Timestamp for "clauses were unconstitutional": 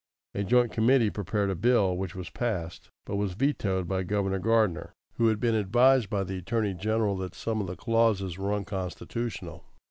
7.75-9.63